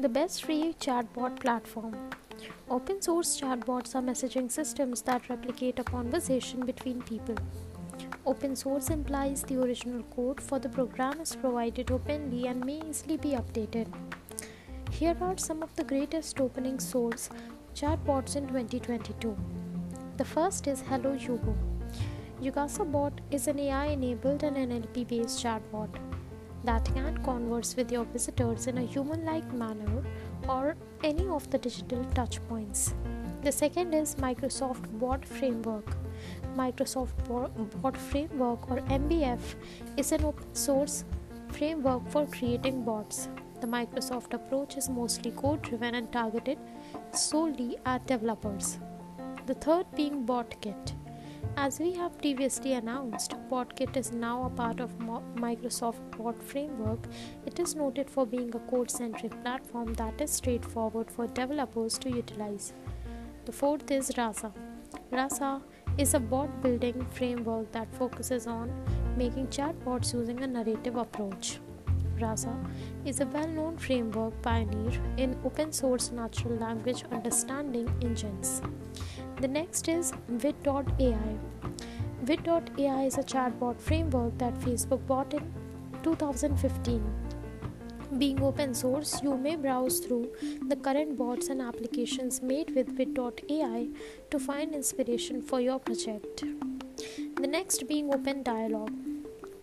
[0.00, 1.92] The best free chatbot platform.
[2.70, 7.34] Open source chatbots are messaging systems that replicate a conversation between people.
[8.24, 13.16] Open source implies the original code for the program is provided openly and may easily
[13.16, 13.88] be updated.
[14.92, 17.28] Here are some of the greatest opening source
[17.74, 19.36] chatbots in 2022.
[20.16, 21.56] The first is Hello Yubo.
[22.40, 26.07] Yugasa Bot is an AI enabled and NLP based chatbot
[26.64, 30.02] that can converse with your visitors in a human like manner
[30.48, 32.92] or any of the digital touchpoints.
[33.42, 35.96] The second is Microsoft Bot Framework.
[36.56, 37.12] Microsoft
[37.82, 39.54] Bot Framework or MBF
[39.96, 41.04] is an open source
[41.52, 43.28] framework for creating bots.
[43.60, 46.58] The Microsoft approach is mostly code driven and targeted
[47.12, 48.78] solely at developers.
[49.46, 50.94] The third being BotKit.
[51.56, 57.00] As we have previously announced, BotKit is now a part of Microsoft Bot Framework.
[57.46, 62.10] It is noted for being a code centric platform that is straightforward for developers to
[62.10, 62.72] utilize.
[63.44, 64.52] The fourth is Rasa.
[65.10, 65.62] Rasa
[65.96, 68.70] is a bot building framework that focuses on
[69.16, 71.58] making chatbots using a narrative approach.
[72.20, 72.54] Rasa
[73.04, 78.62] is a well known framework pioneer in open source natural language understanding engines.
[79.40, 81.38] The next is Wit.ai.
[82.26, 85.52] Wit.ai is a chatbot framework that Facebook bought in
[86.02, 87.04] 2015.
[88.18, 90.32] Being open source, you may browse through
[90.66, 93.88] the current bots and applications made with Wit.ai
[94.30, 96.42] to find inspiration for your project.
[97.40, 98.92] The next being OpenDialog.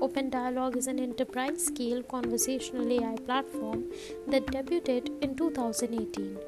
[0.00, 3.84] Open Dialogue is an enterprise scale conversational AI platform
[4.28, 6.38] that debuted in 2018.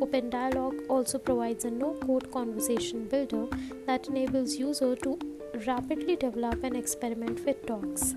[0.00, 3.46] OpenDialog also provides a no code conversation builder
[3.86, 5.18] that enables user to
[5.66, 8.14] rapidly develop and experiment with talks.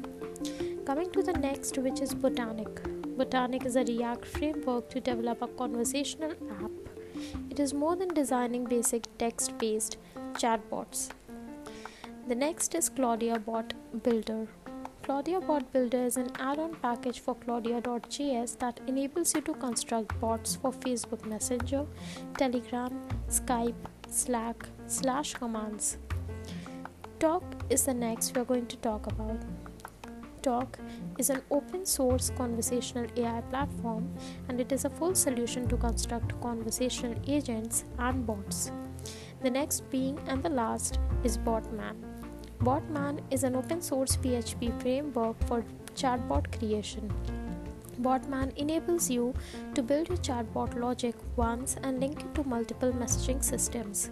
[0.86, 2.82] Coming to the next, which is Botonic.
[3.16, 6.72] Botonic is a React framework to develop a conversational app.
[7.50, 9.98] It is more than designing basic text based
[10.34, 11.10] chatbots.
[12.28, 13.74] The next is Claudia Bot
[14.04, 14.48] Builder.
[15.04, 20.20] Claudia Bot Builder is an add on package for Claudia.js that enables you to construct
[20.22, 21.88] bots for Facebook Messenger,
[22.38, 23.74] Telegram, Skype,
[24.08, 25.98] Slack, slash commands.
[27.20, 29.40] Tock is the next we are going to talk about.
[30.44, 30.78] Tock
[31.18, 34.08] is an open source conversational AI platform
[34.50, 38.72] and it is a full solution to construct conversational agents and bots.
[39.42, 42.11] The next being and the last is Botman.
[42.62, 47.12] Botman is an open source PHP framework for chatbot creation.
[48.00, 49.34] Botman enables you
[49.74, 54.12] to build your chatbot logic once and link it to multiple messaging systems.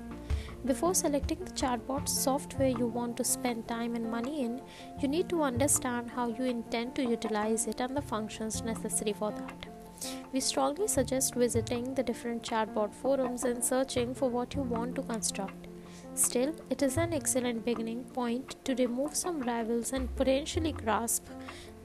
[0.66, 4.64] Before selecting the chatbot software you want to spend time and money in,
[5.00, 9.32] you need to understand how you intend to utilize it and the functions necessary for
[9.32, 9.68] that.
[10.34, 15.04] We strongly suggest visiting the different chatbot forums and searching for what you want to
[15.04, 15.69] construct.
[16.20, 21.26] Still, it is an excellent beginning point to remove some rivals and potentially grasp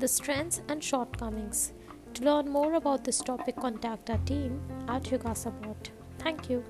[0.00, 1.72] the strengths and shortcomings.
[2.14, 5.90] To learn more about this topic, contact our team at Yugasabot.
[6.18, 6.64] Thank you.